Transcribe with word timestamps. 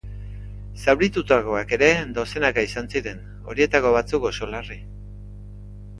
Zauritutakoak 0.85 1.75
ere 1.77 1.89
dozenaka 2.17 2.65
izan 2.69 2.89
ziren, 2.95 3.23
horietako 3.53 3.95
batzuk 4.01 4.29
oso 4.31 4.51
larri. 4.55 4.83